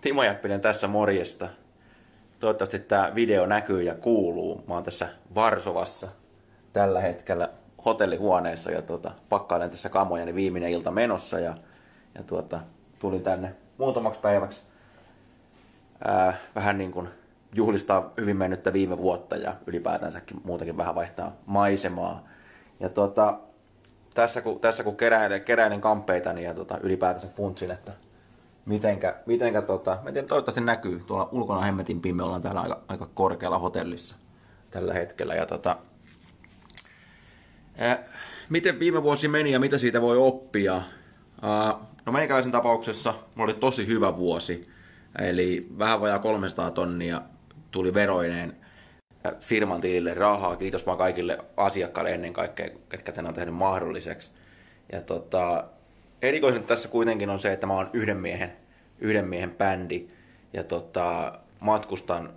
[0.00, 1.48] Timo Jäppinen tässä morjesta.
[2.40, 4.64] Toivottavasti tämä video näkyy ja kuuluu.
[4.68, 6.08] Mä oon tässä Varsovassa
[6.72, 7.48] tällä hetkellä
[7.84, 11.54] hotellihuoneessa ja tuota, pakkailen tässä kamoja niin viimeinen ilta menossa ja,
[12.14, 12.60] ja tuota,
[12.98, 14.62] tulin tänne muutamaksi päiväksi
[16.04, 17.08] ää, vähän niin kuin
[17.54, 22.24] juhlistaa hyvin mennyttä viime vuotta ja ylipäätänsäkin muutakin vähän vaihtaa maisemaa.
[22.80, 23.38] Ja tuota,
[24.14, 27.92] tässä kun, tässä kun keräilen, keräilen kamppeita niin ja tuota, ylipäätänsä funtsin, että
[28.66, 33.08] mitenkä, mitenkä tota, mä tiedän, toivottavasti näkyy, tuolla ulkona hemmetin me ollaan täällä aika, aika
[33.14, 34.16] korkealla hotellissa
[34.70, 35.34] tällä hetkellä.
[35.34, 35.76] Ja tota,
[37.78, 38.04] ää,
[38.48, 40.82] miten viime vuosi meni ja mitä siitä voi oppia?
[41.42, 41.74] Ää,
[42.06, 44.68] no meikäläisen tapauksessa mulla oli tosi hyvä vuosi,
[45.18, 47.20] eli vähän vajaa 300 tonnia
[47.70, 48.56] tuli veroineen
[49.40, 50.56] firman tilille rahaa.
[50.56, 54.30] Kiitos vaan kaikille asiakkaille ennen kaikkea, ketkä tämän on tehnyt mahdolliseksi.
[54.92, 55.64] Ja tota,
[56.22, 58.52] erikoisen tässä kuitenkin on se, että mä oon yhden miehen,
[58.98, 60.08] yhden miehen bändi
[60.52, 62.32] ja tota, matkustan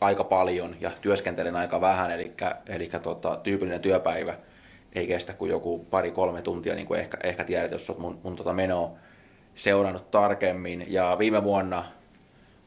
[0.00, 2.32] aika paljon ja työskentelen aika vähän, eli,
[2.66, 4.34] eli tota, tyypillinen työpäivä
[4.94, 8.36] ei kestä kuin joku pari-kolme tuntia, niin kuin ehkä, ehkä tiedät, jos olet mun, mun
[8.36, 8.90] tota menoa
[9.54, 10.84] seurannut tarkemmin.
[10.88, 11.84] Ja viime vuonna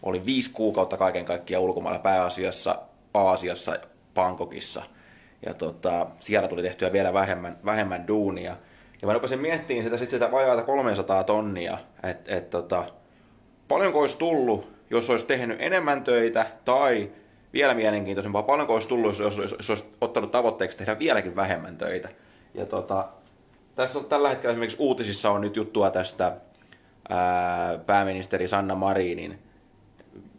[0.04, 2.80] oli viisi kuukautta kaiken kaikkiaan ulkomailla pääasiassa
[3.14, 3.80] Aasiassa,
[4.14, 4.84] Pankokissa.
[5.46, 8.56] Ja tota, siellä tuli tehtyä vielä vähemmän, vähemmän duunia.
[9.02, 12.86] Ja mä rupesin miettimään sitä, sit sitä vajaata 300 tonnia, että et, tota,
[13.68, 17.12] paljonko olisi tullut, jos olisi tehnyt enemmän töitä, tai
[17.54, 22.10] vielä mielenkiintoisempaa, paljonko olisi tullut, jos, jos, jos olisi ottanut tavoitteeksi tehdä vieläkin vähemmän töitä.
[22.54, 23.08] Ja tota,
[23.76, 26.38] tässä on tällä hetkellä esimerkiksi uutisissa on nyt juttua tästä
[27.10, 29.40] ää, pääministeri Sanna Marinin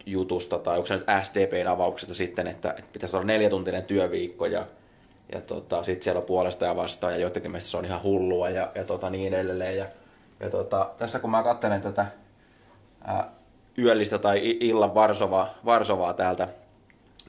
[0.06, 4.66] jutusta, tai onko se nyt SDPn avauksesta sitten, että, että pitäisi olla neljätuntinen työviikko, ja
[5.32, 8.50] ja tota, sitten siellä on puolesta ja vastaan ja joidenkin mielestä se on ihan hullua
[8.50, 9.76] ja, ja tota, niin edelleen.
[9.76, 9.86] Ja,
[10.41, 12.06] ja tota, tässä kun mä katselen tätä
[13.04, 13.30] ää,
[13.78, 16.48] yöllistä tai illan Varsovaa, Varsovaa täältä,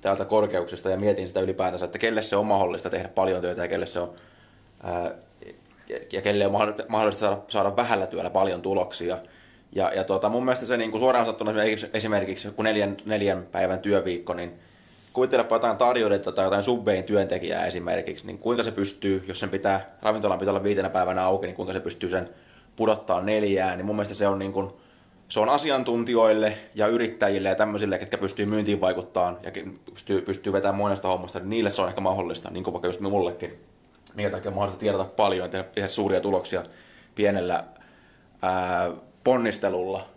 [0.02, 3.68] täältä korkeuksista ja mietin sitä ylipäätänsä, että kelle se on mahdollista tehdä paljon työtä ja
[3.68, 4.14] kelle se on,
[4.84, 5.12] ää,
[6.12, 6.54] ja, kelle on
[6.88, 9.18] mahdollista saada, saada vähällä työllä paljon tuloksia.
[9.76, 13.80] Ja, ja tota, mun mielestä se niin kuin suoraan esimerkiksi, esimerkiksi kun neljän, neljän päivän
[13.80, 14.60] työviikko, niin
[15.14, 19.96] kuvittelepa jotain tarjoudetta tai jotain subvein työntekijää esimerkiksi, niin kuinka se pystyy, jos sen pitää,
[20.02, 22.30] ravintolan pitää olla viitenä päivänä auki, niin kuinka se pystyy sen
[22.76, 24.72] pudottaa neljään, niin mun mielestä se on niin kuin,
[25.28, 29.52] se on asiantuntijoille ja yrittäjille ja tämmöisille, ketkä pystyy myyntiin vaikuttaa ja
[29.94, 33.00] pystyy, pystyy vetämään monesta hommasta, niin niille se on ehkä mahdollista, niin kuin vaikka just
[33.00, 33.60] mullekin.
[34.16, 36.64] Minkä takia on mahdollista tiedota paljon ja tehdä suuria tuloksia
[37.16, 37.64] pienellä
[38.42, 38.92] ää,
[39.24, 40.08] ponnistelulla,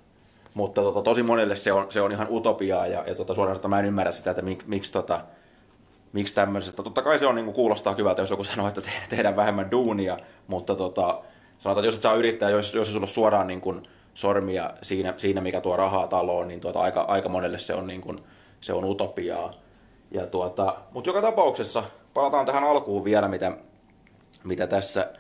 [0.55, 3.79] mutta tota, tosi monelle se on, se on ihan utopiaa ja, ja tota, suoraan mä
[3.79, 5.21] en ymmärrä sitä, että mik, miksi, tota,
[6.13, 6.83] miksi tämmöisestä.
[6.83, 9.71] Totta kai se on, niin kuin, kuulostaa hyvältä, jos joku sanoo, että te, tehdään vähemmän
[9.71, 11.23] duunia, mutta tota,
[11.59, 13.83] sanotaan, että jos et saa yrittää, jos, jos sulla suoraan niin kuin,
[14.15, 18.01] sormia siinä, siinä, mikä tuo rahaa taloon, niin tuota, aika, aika monelle se on, niin
[18.01, 18.19] kuin,
[18.61, 19.55] se on utopiaa.
[20.11, 21.85] Ja tuota, mutta joka tapauksessa
[22.15, 23.53] palataan tähän alkuun vielä, mitä,
[24.45, 25.13] mitä tässä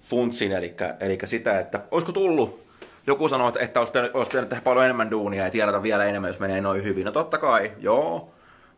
[0.00, 2.69] funtsin, eli, eli sitä, että olisiko tullut
[3.10, 6.04] joku sanoo, että, että olisi, pitänyt, olisi pitänyt tehdä paljon enemmän duunia ja tiedata vielä
[6.04, 7.04] enemmän, jos menee noin hyvin.
[7.04, 8.30] No totta kai, joo.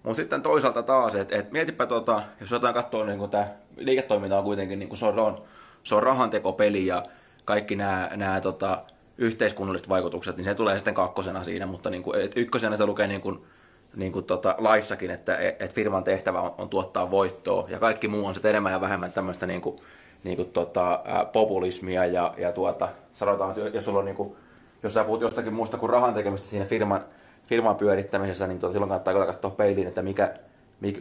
[0.03, 4.45] Mutta sitten toisaalta taas, että et mietipä, tota, jos jotain katsoo, niin tämä liiketoiminta on
[4.45, 5.43] kuitenkin, niin se, on,
[5.85, 7.03] se on rahantekopeli ja
[7.45, 8.83] kaikki nämä tota,
[9.19, 13.07] yhteiskunnalliset vaikutukset, niin se tulee sitten kakkosena siinä, mutta niin kuin, et ykkösenä se lukee
[13.07, 13.45] niin kuin,
[13.97, 18.27] niin kuin tota, laissakin, että et firman tehtävä on, on tuottaa voittoa ja kaikki muu
[18.27, 19.81] on sitten enemmän ja vähemmän tämmöistä niin kuin,
[20.25, 21.03] niin kuin, tota,
[21.33, 24.37] populismia ja, ja tuota, sanotaan, jos sulla on niin kuin,
[24.83, 27.05] jos sä puhut jostakin muusta kuin rahan tekemistä siinä firman,
[27.45, 30.35] firman pyörittämisessä, niin tuota, silloin kannattaa katsoa peiliin, että mikä,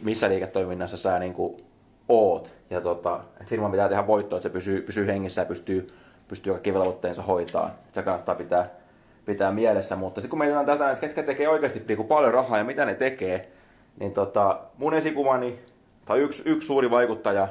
[0.02, 1.64] missä liiketoiminnassa sä niin kuin,
[2.08, 2.52] oot.
[2.70, 5.94] Ja tota, että firman pitää tehdä voittoa, että se pysyy, pysyy hengissä ja pystyy,
[6.28, 7.70] pystyy kaikki velvoitteensa hoitaa.
[7.92, 8.70] Se kannattaa pitää,
[9.24, 9.96] pitää mielessä.
[9.96, 12.94] Mutta sitten kun mietitään tätä, että ketkä tekee oikeasti niin paljon rahaa ja mitä ne
[12.94, 13.52] tekee,
[14.00, 15.58] niin tota, mun esikuvani,
[16.04, 17.48] tai yksi, yksi suuri vaikuttaja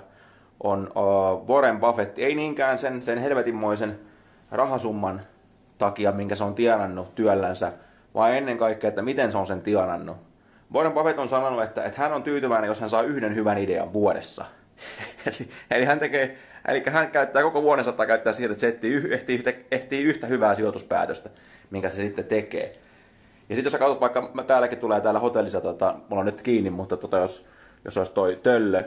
[0.63, 2.19] on uh, Warren Buffett.
[2.19, 3.99] Ei niinkään sen, sen helvetinmoisen
[4.51, 5.21] rahasumman
[5.77, 7.71] takia, minkä se on tienannut työllänsä,
[8.13, 10.17] vaan ennen kaikkea, että miten se on sen tienannut.
[10.73, 13.93] Warren Buffett on sanonut, että, että hän on tyytyväinen, jos hän saa yhden hyvän idean
[13.93, 14.45] vuodessa.
[15.25, 16.37] eli, eli, hän tekee,
[16.67, 20.27] eli hän käyttää koko vuoden saattaa käyttää siihen, että se ehtii, ehtii, yhtä, ehtii yhtä
[20.27, 21.29] hyvää sijoituspäätöstä,
[21.69, 22.75] minkä se sitten tekee.
[23.49, 26.69] Ja sitten jos sä katsot, vaikka täälläkin tulee täällä hotellissa, tota, mulla on nyt kiinni,
[26.69, 27.45] mutta tota, jos,
[27.85, 28.83] jos olisi toi töllö,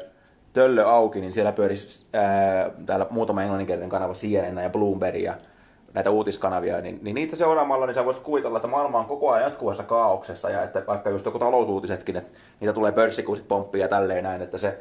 [0.55, 5.35] töllö auki, niin siellä pyörisi ää, täällä muutama englanninkielinen kanava CNN ja Bloomberg ja
[5.95, 9.45] näitä uutiskanavia, niin, niin niitä seuraamalla niin sä voisit kuvitella, että maailma on koko ajan
[9.45, 14.25] jatkuvassa kaauksessa ja että vaikka just joku talousuutisetkin, että niitä tulee pörssikuusit pomppia ja tälleen
[14.25, 14.81] näin, että se,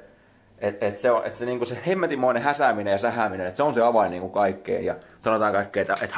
[0.59, 3.73] et, et se, on, et se, niinku se hemmetimoinen häsääminen ja sähääminen, että se on
[3.73, 6.11] se avain niinku kaikkeen ja sanotaan kaikkea, että et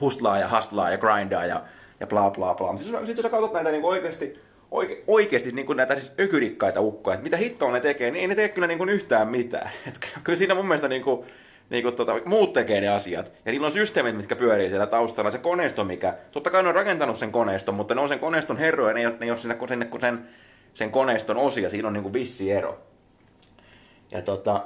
[0.00, 1.62] hustlaa ja hustlaa ja grindaa ja,
[2.00, 2.76] ja bla bla bla.
[2.76, 7.14] Sitten sit jos sä katsot näitä niinku oikeasti, oike, oikeasti niin näitä siis ökyrikkaita ukkoja,
[7.14, 9.70] että mitä hittoa ne tekee, niin ei ne tee kyllä niin yhtään mitään.
[9.88, 11.26] Et kyllä siinä mun mielestä niin kuin,
[11.70, 13.32] niin kuin, tota, muut tekee ne asiat.
[13.44, 15.30] Ja niillä on systeemit, mitkä pyörii siellä taustalla.
[15.30, 16.14] Se koneisto, mikä...
[16.32, 19.06] Totta kai ne on rakentanut sen koneiston, mutta ne on sen koneiston herroja, ne ei
[19.06, 20.28] ole, ne ei ole sinne, sinne sen,
[20.74, 21.70] sen koneiston osia.
[21.70, 22.78] Siinä on niin kuin vissi ero.
[24.10, 24.64] Ja tota,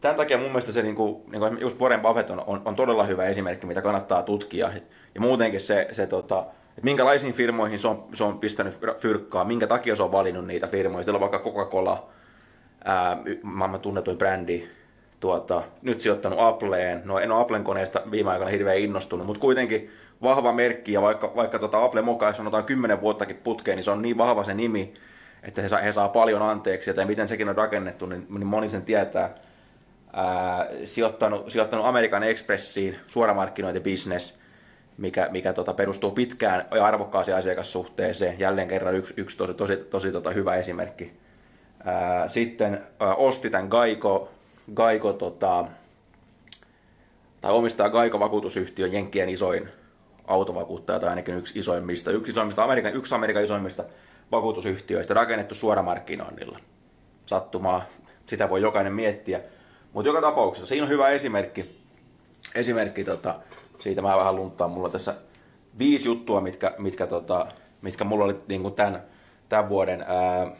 [0.00, 2.76] tämän takia mun mielestä se, niin kuin, niin kuin just Warren Buffett on, on, on,
[2.76, 4.70] todella hyvä esimerkki, mitä kannattaa tutkia.
[5.14, 9.66] Ja muutenkin se, se tota, että minkälaisiin firmoihin se on, se on pistänyt fyrkkaa, minkä
[9.66, 11.02] takia se on valinnut niitä firmoja.
[11.02, 12.08] Siellä on vaikka Coca-Cola,
[12.84, 14.68] ää, maailman tunnetuin brändi,
[15.20, 17.02] tuota, nyt sijoittanut Appleen.
[17.04, 19.90] No en ole Applen koneesta viime aikoina hirveän innostunut, mutta kuitenkin
[20.22, 24.02] vahva merkki ja vaikka, vaikka tota Apple mokaa sanotaan kymmenen vuottakin putkeen, niin se on
[24.02, 24.94] niin vahva se nimi,
[25.42, 28.70] että he saa, he saa paljon anteeksi, ja miten sekin on rakennettu, niin, niin moni
[28.70, 29.34] sen tietää.
[30.12, 34.38] Ää, sijoittanut, sijoittanut Amerikan Expressiin suoramarkkinointibisnes,
[34.98, 38.38] mikä, mikä tota, perustuu pitkään ja arvokkaaseen asiakassuhteeseen.
[38.38, 41.12] Jälleen kerran yksi, yksi tosi, tosi, tosi tota, hyvä esimerkki.
[41.84, 44.28] Ää, sitten ää, osti tämän Geico,
[44.76, 45.64] Geico tota,
[47.40, 49.68] tai omistaa Geico-vakuutusyhtiön Jenkkien isoin
[50.26, 53.84] autovakuuttaja, tai ainakin yksi isoimmista, yksi isoimmista Amerikan, yksi Amerikan isoimmista
[54.32, 56.58] vakuutusyhtiöistä rakennettu suoramarkkinoinnilla.
[57.26, 57.84] Sattumaa,
[58.26, 59.40] sitä voi jokainen miettiä.
[59.92, 61.83] Mutta joka tapauksessa siinä on hyvä esimerkki,
[62.54, 63.34] esimerkki tota,
[63.78, 64.70] siitä mä vähän lunttaan.
[64.70, 65.14] Mulla tässä
[65.78, 67.46] viisi juttua, mitkä, mitkä, tota,
[67.82, 69.02] mitkä mulla oli niin kuin tämän,
[69.48, 70.50] tämän vuoden ää,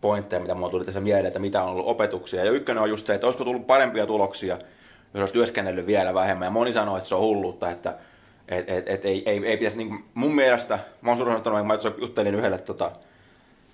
[0.00, 2.44] pointteja, mitä mulla tuli tässä mieleen, että mitä on ollut opetuksia.
[2.44, 4.58] Ja ykkönen on just se, että olisiko tullut parempia tuloksia,
[5.14, 6.46] jos olisi työskennellyt vielä vähemmän.
[6.46, 7.94] Ja moni sanoo, että se on hulluutta, että
[8.48, 11.78] et, et, et ei, ei, ei pitäisi, niin mun mielestä, mä oon sanonut, että mä
[12.00, 12.90] juttelin yhdelle tota,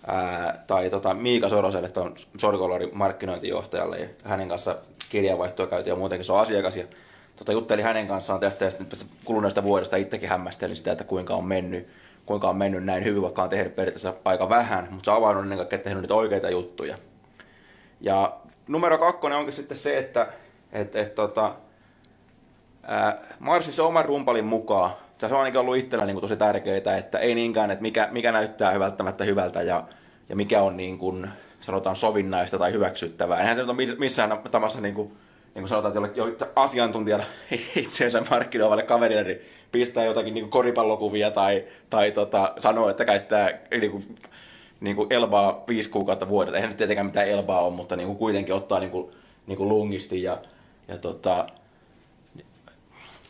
[0.06, 4.76] ää, tai tota, Miika Soroselle, tuon Sorkolorin markkinointijohtajalle, ja hänen kanssa
[5.08, 6.84] kirjavaihtoa käytiin ja muutenkin se on asiakas, ja
[7.44, 11.44] tota, juttelin hänen kanssaan tästä, ja sitten kuluneesta vuodesta itsekin hämmästelin sitä, että kuinka on
[11.44, 11.88] mennyt,
[12.26, 15.58] kuinka on mennyt näin hyvin, vaikka on tehnyt periaatteessa aika vähän, mutta se on ennen
[15.58, 16.98] kaikkea tehnyt niitä oikeita juttuja.
[18.00, 18.36] Ja
[18.68, 20.26] numero kakkonen onkin sitten se, että
[20.72, 21.54] et, et, tota,
[23.38, 24.90] Marsi se oman rumpalin mukaan.
[25.18, 28.32] Se on ainakin ollut itsellä niin kuin tosi tärkeää, että ei niinkään, että mikä, mikä
[28.32, 29.84] näyttää välttämättä hyvältä ja,
[30.28, 31.30] ja mikä on niin kuin,
[31.60, 33.40] sanotaan sovinnaista tai hyväksyttävää.
[33.40, 35.12] Eihän se nyt ole missään tamassa niin kuin,
[35.54, 36.26] niin kuin sanotaan, että jo
[36.56, 37.24] asiantuntijana
[37.76, 39.40] itseensä markkinoivalle kaverille niin
[39.72, 44.16] pistää jotakin niin koripallokuvia tai, tai tota, sanoo, että käyttää niin kuin,
[44.80, 46.56] niin kuin elbaa viisi kuukautta vuodelta.
[46.56, 49.12] Eihän se tietenkään mitään elbaa ole, mutta niin kuin kuitenkin ottaa niin kuin,
[49.46, 50.38] niin kuin lungisti ja,
[50.88, 51.46] ja tota,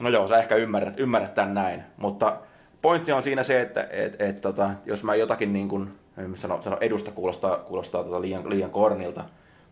[0.03, 2.37] No joo, sä ehkä ymmärrät, ymmärrät tämän näin, mutta
[2.83, 5.91] pointti on siinä se, että et, et, tota, jos mä jotakin niin kuin,
[6.37, 9.25] sano, sano edusta kuulostaa, kuulostaa tota liian, liian kornilta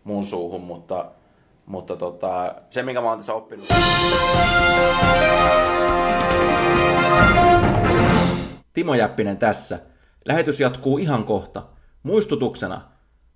[0.04, 1.04] mun suuhun, mutta,
[1.70, 3.68] mutta tota, se, minkä mä oon tässä oppinut.
[8.72, 9.78] Timo Jäppinen tässä.
[10.24, 11.62] Lähetys jatkuu ihan kohta.
[12.02, 12.80] Muistutuksena,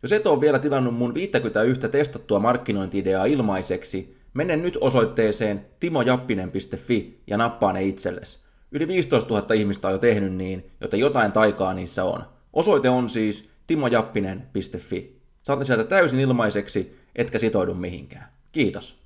[0.02, 7.36] jos et ole vielä tilannut mun 51 testattua markkinointi-ideaa ilmaiseksi, Mene nyt osoitteeseen timojappinen.fi ja
[7.36, 8.38] nappaa ne itsellesi.
[8.72, 12.24] Yli 15 000 ihmistä on jo tehnyt niin, joten jotain taikaa niissä on.
[12.52, 15.20] Osoite on siis timojappinen.fi.
[15.42, 18.28] Saatte sieltä täysin ilmaiseksi, etkä sitoudu mihinkään.
[18.52, 19.04] Kiitos.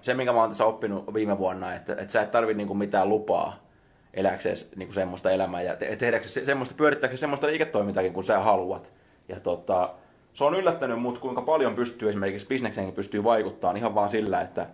[0.00, 3.08] Se, minkä mä oon tässä oppinut viime vuonna, että, että sä et tarvi niinku mitään
[3.08, 3.68] lupaa
[4.14, 8.92] eläkseen niinku semmoista elämää ja te- tehdäksesi semmoista, pyörittääksesi semmoista liiketoimintakin kuin sä haluat.
[9.28, 9.94] Ja tota,
[10.32, 14.66] se on yllättänyt mut, kuinka paljon pystyy esimerkiksi bisnekseenkin pystyy vaikuttamaan ihan vaan sillä, että,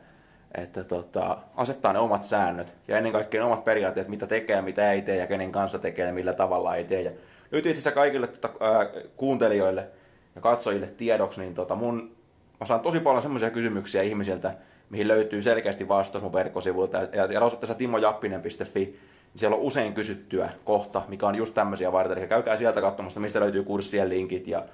[0.55, 4.93] että tota, asettaa ne omat säännöt ja ennen kaikkea ne omat periaatteet, mitä tekee, mitä
[4.93, 7.03] ei tee ja kenen kanssa tekee ja millä tavalla ei tee.
[7.03, 7.11] Ja
[7.55, 9.87] nyt itse asiassa kaikille tota, ää, kuuntelijoille
[10.35, 12.13] ja katsojille tiedoksi, niin tota, mun,
[12.61, 14.55] mä saan tosi paljon semmoisia kysymyksiä ihmisiltä,
[14.91, 16.99] mihin löytyy selkeästi vastaus mun verkkosivuilta.
[16.99, 18.99] Ja, ja, osoitteessa timojappinen.fi
[19.35, 22.19] niin siellä on usein kysyttyä kohta, mikä on just tämmöisiä varten.
[22.19, 24.65] Eli käykää sieltä katsomassa, mistä löytyy kurssien linkit ja,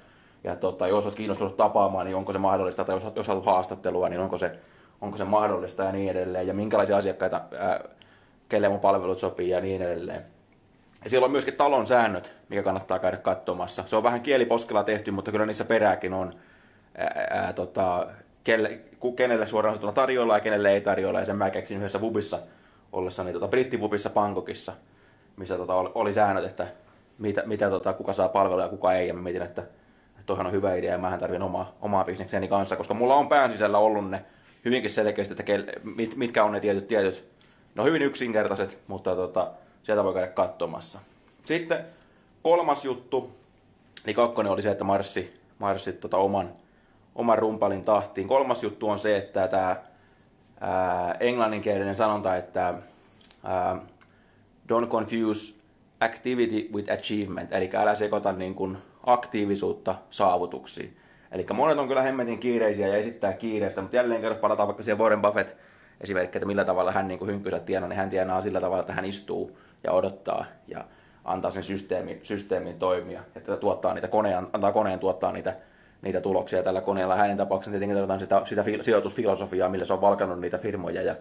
[0.43, 4.09] ja tota, jos olet kiinnostunut tapaamaan, niin onko se mahdollista, tai jos, jos olet haastattelua,
[4.09, 4.51] niin onko se,
[5.01, 7.83] onko se mahdollista ja niin edelleen, ja minkälaisia asiakkaita, ää,
[8.49, 10.25] kelle mun palvelut sopii ja niin edelleen.
[11.03, 13.83] Ja siellä on myöskin talon säännöt, mikä kannattaa käydä katsomassa.
[13.87, 16.33] Se on vähän kieliposkella tehty, mutta kyllä niissä perääkin on
[16.97, 18.07] ää, ää, tota,
[18.43, 18.79] kelle,
[19.15, 21.19] kenelle suoraan sanottuna tarjolla ja kenelle ei tarjolla.
[21.19, 22.39] Ja sen mä keksin yhdessä pubissa
[22.91, 24.73] ollessani tota, brittipubissa Bangkokissa,
[25.37, 26.67] missä tota, oli, säännöt, että
[27.17, 29.07] mitä, mitä tota, kuka saa palveluja ja kuka ei.
[29.07, 29.63] Ja mä mietin, että
[30.25, 33.51] toihan on hyvä idea ja mähän tarvitsen omaa, omaa bisnekseni kanssa, koska mulla on pään
[33.51, 34.25] sisällä ollut ne
[34.65, 37.23] hyvinkin selkeästi, että mit, mitkä on ne tietyt, tietyt,
[37.75, 39.51] no hyvin yksinkertaiset, mutta tota,
[39.83, 40.99] sieltä voi käydä katsomassa.
[41.45, 41.85] Sitten
[42.43, 43.31] kolmas juttu,
[44.05, 46.51] niin kakkonen oli se, että marssi, marssit tota oman,
[47.15, 48.27] oman rumpalin tahtiin.
[48.27, 49.81] Kolmas juttu on se, että tämä
[51.19, 52.73] englanninkielinen sanonta, että
[53.43, 53.77] ää,
[54.71, 55.53] don't confuse
[55.99, 60.97] activity with achievement, eli älä sekoita niin kuin aktiivisuutta saavutuksiin.
[61.31, 64.97] Eli monet on kyllä hemmetin kiireisiä ja esittää kiireistä, mutta jälleen kerran palataan vaikka siihen
[64.97, 65.57] Warren Buffett
[66.01, 69.05] esimerkki, että millä tavalla hän niin hynkynsä tienaa, niin hän tienaa sillä tavalla, että hän
[69.05, 70.85] istuu ja odottaa ja
[71.25, 75.55] antaa sen systeemin, systeemin toimia, että tuottaa niitä koneen, antaa koneen tuottaa niitä,
[76.01, 76.63] niitä tuloksia.
[76.63, 81.01] Tällä koneella hänen tapauksessa tietenkin tarvitaan sitä, sitä sijoitusfilosofiaa, millä se on valkannut niitä firmoja
[81.01, 81.15] ja,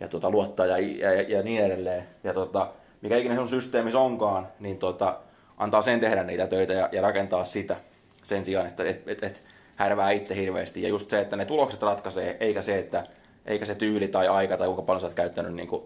[0.00, 2.04] ja tuota, luottaa ja, ja, ja, niin edelleen.
[2.24, 5.18] Ja tuota, mikä ikinä sun systeemissä onkaan, niin tuota,
[5.58, 7.76] antaa sen tehdä niitä töitä ja, ja rakentaa sitä
[8.22, 9.42] sen sijaan, että et, et, et
[9.76, 10.82] härvää itse hirveästi.
[10.82, 13.06] Ja just se, että ne tulokset ratkaisee, eikä se, että
[13.46, 15.82] eikä se tyyli tai aika tai kuinka paljon sä oot käyttänyt, niin kuin,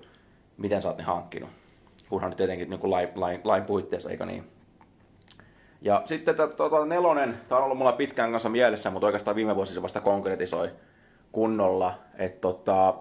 [0.57, 1.51] miten sä oot ne hankkinut.
[2.13, 4.45] Kunhan tietenkin niin kuin lain, lain, lain puitteissa, eikö niin?
[5.81, 9.75] Ja sitten tuota, nelonen, tämä on ollut mulla pitkään kanssa mielessä, mutta oikeastaan viime vuosi
[9.75, 10.71] se vasta konkretisoi
[11.33, 11.95] kunnolla.
[12.19, 12.95] Että tota,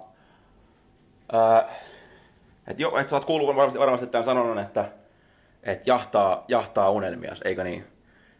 [2.67, 4.85] et jo, et sä oot kuullut varmasti, varmasti tämän sanonnan, että
[5.63, 7.87] et jahtaa, jahtaa unelmia, eikö niin?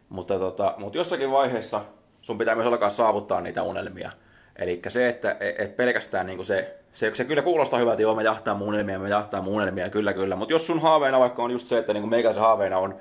[0.09, 1.81] Mutta, tota, mutta jossakin vaiheessa
[2.21, 4.11] sun pitää myös alkaa saavuttaa niitä unelmia.
[4.55, 8.22] Eli se, että et pelkästään niin se, se, se, kyllä kuulostaa hyvältä, että joo, mä
[8.22, 10.36] jahtaa mun unelmia, mä jahtaa mun unelmia, kyllä, kyllä.
[10.36, 12.96] Mutta jos sun haaveena vaikka on just se, että niin meikäläisen haaveena on,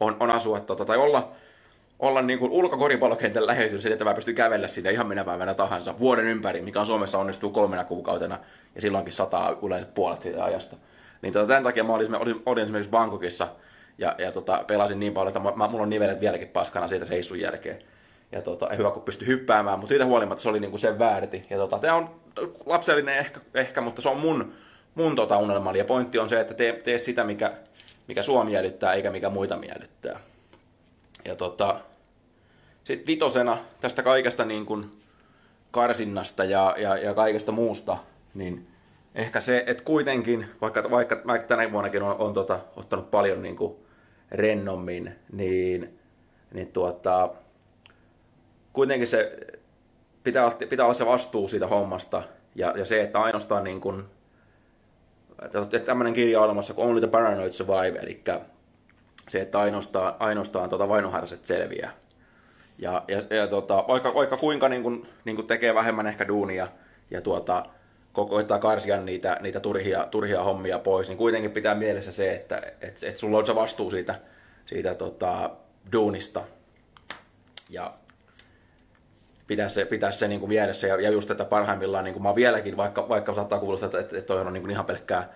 [0.00, 1.32] on, on asua tota, tai olla,
[1.98, 6.24] olla niin kuin ulkokoripallokentän läheisyydessä, että mä pystyn kävellä siitä ihan minä päivänä tahansa vuoden
[6.24, 8.38] ympäri, mikä on Suomessa onnistuu kolmena kuukautena
[8.74, 10.76] ja silloinkin sataa yleensä puolet siitä ajasta.
[11.22, 13.48] Niin tota, tämän takia mä olin, olin, olin esimerkiksi Bangkokissa
[13.98, 17.40] ja, ja tota, pelasin niin paljon, että mä, mulla on nivelet vieläkin paskana siitä reissun
[17.40, 17.78] jälkeen.
[18.34, 21.46] Ja tota, hyvä, kun pystyi hyppäämään, mutta siitä huolimatta se oli niinku sen väärti.
[21.50, 22.10] Ja tota, tämä on
[22.66, 24.52] lapsellinen ehkä, ehkä, mutta se on mun,
[24.94, 25.72] mun tota unelma.
[25.72, 27.52] Ja pointti on se, että tee, tee sitä, mikä,
[28.08, 30.20] mikä sua miellyttää, eikä mikä muita miellyttää.
[31.24, 31.80] Ja tota,
[32.84, 34.90] sitten vitosena tästä kaikesta niin kuin
[35.70, 37.96] karsinnasta ja, ja, ja kaikesta muusta,
[38.34, 38.66] niin
[39.14, 43.56] ehkä se, että kuitenkin, vaikka, vaikka mä tänä vuonnakin on, on tota, ottanut paljon niin
[43.56, 43.74] kuin
[44.30, 45.98] rennommin, niin,
[46.54, 47.30] niin tuota,
[48.74, 49.36] kuitenkin se
[50.24, 52.22] pitää, pitää olla se vastuu siitä hommasta
[52.54, 54.04] ja, ja se, että ainoastaan niin kuin,
[55.84, 58.22] tämmöinen kirja olemassa kuin Only the Paranoid Survive, eli
[59.28, 61.92] se, että ainoastaan, ainoastaan tuota vainoharraset selviää.
[62.78, 66.68] Ja, ja, ja tota, vaikka, vaikka kuinka niin kuin, niin kuin tekee vähemmän ehkä duunia
[67.10, 67.66] ja tuota,
[68.12, 73.02] koittaa karsia niitä, niitä turhia, turhia hommia pois, niin kuitenkin pitää mielessä se, että et,
[73.02, 74.14] et sulla on se vastuu siitä,
[74.66, 75.50] siitä tota,
[75.92, 76.42] duunista.
[77.70, 77.94] Ja
[79.46, 80.86] pitää se, pitää se niin kuin mielessä.
[80.86, 84.18] Ja, ja just, että parhaimmillaan niin kuin mä vieläkin, vaikka, vaikka saattaa kuulostaa, että, että,
[84.18, 85.32] että on niin kuin ihan pelkkää,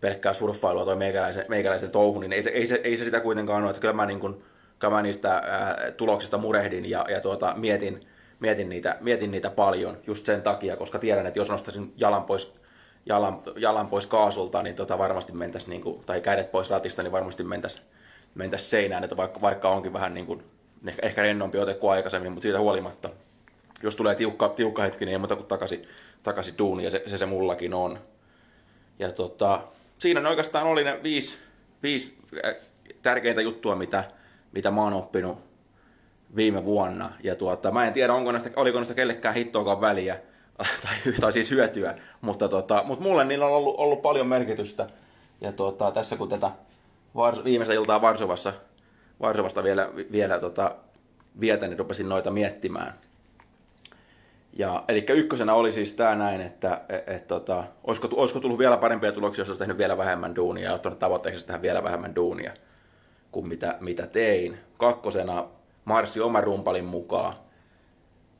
[0.00, 3.62] pelkkää surffailua toi meikäläisen, meikäläisen touhu, niin ei se, ei, se, ei se sitä kuitenkaan
[3.62, 3.70] ole.
[3.70, 4.42] Että kyllä mä, niin kuin,
[4.78, 8.06] kyllä mä niistä ää, tuloksista murehdin ja, ja tuota, mietin,
[8.40, 12.52] mietin, niitä, mietin niitä paljon just sen takia, koska tiedän, että jos nostaisin jalan pois,
[13.06, 17.12] jalan, jalan pois kaasulta, niin tota varmasti mentäisi, niin kuin, tai kädet pois ratista, niin
[17.12, 17.82] varmasti mentäisi,
[18.34, 20.42] mentäisi seinään, että vaikka, vaikka onkin vähän niin kuin,
[21.02, 23.10] ehkä rennompi ote kuin aikaisemmin, mutta siitä huolimatta
[23.82, 25.88] jos tulee tiukka, tiukka hetki, niin ei muuta kuin takaisin,
[26.22, 27.98] takaisin duuni, ja se, se, se mullakin on.
[28.98, 29.62] Ja tota,
[29.98, 31.38] siinä ne oikeastaan oli ne viisi,
[31.82, 32.54] viisi äh,
[33.02, 34.04] tärkeintä juttua, mitä,
[34.52, 35.38] mitä mä oon oppinut
[36.36, 37.12] viime vuonna.
[37.22, 40.20] Ja tuota, mä en tiedä, onko näistä, oliko näistä kellekään hittoakaan väliä,
[40.82, 44.86] tai, tai siis hyötyä, mutta, tota, mutta mulle niillä on ollut, ollut paljon merkitystä.
[45.40, 46.50] Ja tuota, tässä kun tätä
[47.14, 48.52] vars, viimeistä iltaa Varsovassa,
[49.20, 50.74] Varsovasta vielä, vielä tota,
[51.40, 52.94] vietän, niin rupesin noita miettimään.
[54.58, 58.76] Ja, eli ykkösenä oli siis tämä näin, että et, et, tota, olisiko, olisiko tullut vielä
[58.76, 62.52] parempia tuloksia, jos olisi tehnyt vielä vähemmän duunia ja ottanut tavoitteeksi tehdä vielä vähemmän duunia
[63.32, 64.58] kuin mitä, mitä tein.
[64.78, 65.44] Kakkosena
[65.84, 67.34] marssi oman rumpalin mukaan.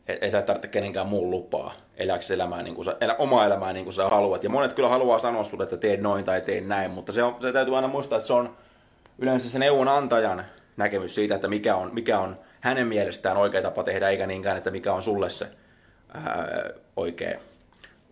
[0.09, 1.75] Ei, ei sä tarvitse kenenkään muun lupaa.
[1.97, 4.45] Eläksi elämää niin kuin sä, elä omaa elämää niin kuin sä haluat.
[4.45, 7.37] Ja monet kyllä haluaa sanoa sulle, että teen noin tai teen näin, mutta se, on,
[7.41, 8.57] se täytyy aina muistaa, että se on
[9.19, 10.45] yleensä se neuvonantajan
[10.77, 14.71] näkemys siitä, että mikä on, mikä on hänen mielestään oikea tapa tehdä, eikä niinkään, että
[14.71, 15.49] mikä on sulle se
[16.15, 17.41] ää, oikea,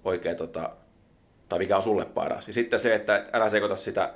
[0.04, 0.70] oikea tota,
[1.48, 2.48] tai mikä on sulle paras.
[2.48, 4.10] Ja sitten se, että älä sekoita sitä,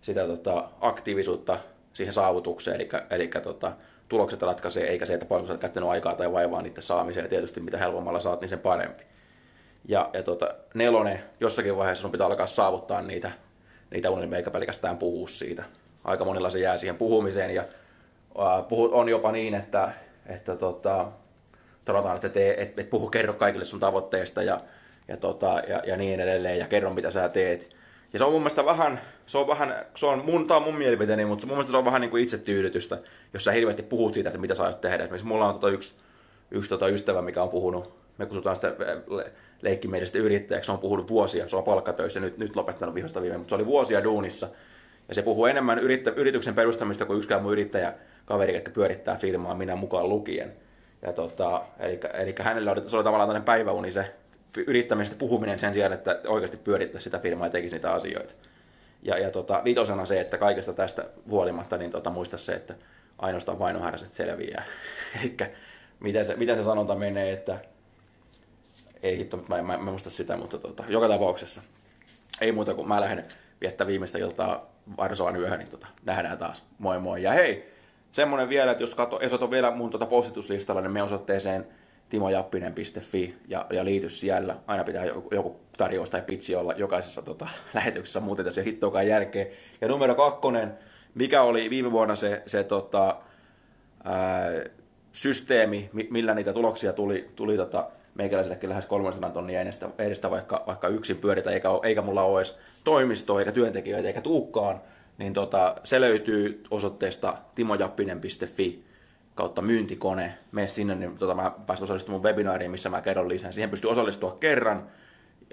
[0.00, 1.58] sitä tota, aktiivisuutta
[1.92, 3.72] siihen saavutukseen, eli, eli tota,
[4.08, 7.24] tulokset ratkaisee, eikä se, että paljonko sä käyttänyt aikaa tai vaivaa niiden saamiseen.
[7.24, 9.04] Ja tietysti mitä helpommalla saat, niin sen parempi.
[9.88, 13.30] Ja, ja tota, nelonen, jossakin vaiheessa sun pitää alkaa saavuttaa niitä,
[13.90, 15.64] niitä unelmia, eikä pelkästään puhua siitä.
[16.04, 17.64] Aika monilla se jää siihen puhumiseen ja
[18.34, 19.92] uh, puhu, on jopa niin, että,
[20.26, 21.08] että tota,
[21.86, 24.60] sanotaan, että tee, et, et puhu, kerro kaikille sun tavoitteista ja,
[25.08, 27.76] ja, tota, ja, ja niin edelleen ja kerro mitä sä teet.
[28.12, 30.76] Ja se on mun mielestä vähän, se on vähän, se on mun, tää on mun
[30.76, 32.98] mielipiteeni, mutta mun mielestä se on vähän niin kuin itsetyydytystä,
[33.34, 35.02] jos sä hirveästi puhut siitä, että mitä sä aiot tehdä.
[35.02, 35.94] Esimerkiksi mulla on tota yksi,
[36.50, 38.72] yksi tota ystävä, mikä on puhunut, me kutsutaan sitä
[39.62, 43.48] leikkimielistä yrittäjäksi, se on puhunut vuosia, se on palkkatöissä, nyt, nyt lopettanut vihosta viime, mutta
[43.48, 44.48] se oli vuosia duunissa.
[45.08, 49.54] Ja se puhuu enemmän yrittä, yrityksen perustamista kuin yksikään mun yrittäjä kaveri, joka pyörittää firmaa,
[49.54, 50.52] minä mukaan lukien.
[51.02, 54.14] Ja tota, eli, eli hänellä oli, se oli tavallaan tämmöinen päiväuni se
[54.56, 58.32] yrittämistä puhuminen sen sijaan, että oikeasti pyörittäisi sitä firmaa ja tekisi niitä asioita.
[59.02, 62.74] Ja, ja tota, viitosena se, että kaikesta tästä huolimatta, niin tota, muista se, että
[63.18, 64.64] ainoastaan vainoharraset selviää.
[65.20, 65.36] Eli
[66.00, 67.58] miten se, miten se sanonta menee, että
[69.02, 71.62] ei hitto, mä, mä, mä muista sitä, mutta tota, joka tapauksessa
[72.40, 73.24] ei muuta kuin mä lähden
[73.60, 76.62] viettää viimeistä iltaa varsoan yöhön, niin tota, nähdään taas.
[76.78, 77.22] Moi moi.
[77.22, 77.71] Ja hei,
[78.12, 81.66] semmonen vielä, että jos kato, jos on vielä mun tota postituslistalla, niin me osoitteeseen
[82.08, 84.56] timojappinen.fi ja, ja liity siellä.
[84.66, 89.06] Aina pitää joku, joku tarjous tai pitchi olla jokaisessa tota, lähetyksessä, muuten tässä ei hittoakaan.
[89.80, 90.78] Ja numero kakkonen,
[91.14, 93.16] mikä oli viime vuonna se, se tota,
[94.04, 94.46] ää,
[95.12, 100.88] systeemi, millä niitä tuloksia tuli, tuli tota, meikäläisellekin lähes 300 tonnia edestä, edestä vaikka, vaikka
[100.88, 104.80] yksin pyöritä, eikä, eikä mulla ole edes toimistoa, eikä työntekijöitä, eikä tuukkaan,
[105.18, 108.84] niin tota, se löytyy osoitteesta timojappinen.fi
[109.34, 110.38] kautta myyntikone.
[110.52, 113.52] Mene sinne, niin tota, mä pääsen osallistumaan webinaariin, missä mä kerron lisää.
[113.52, 114.86] Siihen pystyy osallistua kerran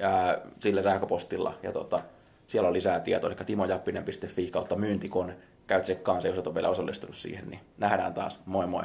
[0.01, 1.99] ää, sillä sähköpostilla ja tota,
[2.47, 5.35] siellä on lisää tietoa, eli timojappinen.fi kautta myyntikone.
[5.67, 8.39] Käy tsekkaan se, jos et ole vielä osallistunut siihen, niin nähdään taas.
[8.45, 8.83] Moi moi!